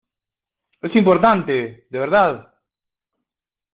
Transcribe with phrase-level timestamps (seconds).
[0.81, 2.55] es importante, de verdad.